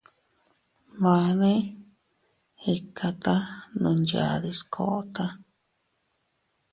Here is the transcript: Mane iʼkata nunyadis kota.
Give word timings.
Mane 1.03 1.53
iʼkata 2.73 3.35
nunyadis 3.79 4.59
kota. 4.73 5.25